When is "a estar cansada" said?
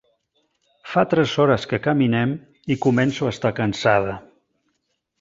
3.31-4.21